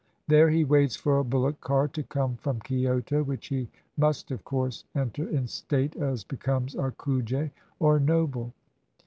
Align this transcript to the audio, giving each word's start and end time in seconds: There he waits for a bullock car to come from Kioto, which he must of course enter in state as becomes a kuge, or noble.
There 0.27 0.49
he 0.49 0.63
waits 0.63 0.95
for 0.95 1.19
a 1.19 1.23
bullock 1.23 1.61
car 1.61 1.87
to 1.89 2.01
come 2.01 2.35
from 2.37 2.59
Kioto, 2.61 3.21
which 3.23 3.49
he 3.49 3.69
must 3.97 4.31
of 4.31 4.43
course 4.43 4.83
enter 4.95 5.29
in 5.29 5.45
state 5.45 5.95
as 5.95 6.23
becomes 6.23 6.73
a 6.73 6.91
kuge, 6.97 7.51
or 7.77 7.99
noble. 7.99 8.51